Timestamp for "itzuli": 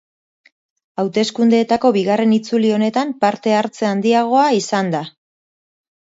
2.37-2.71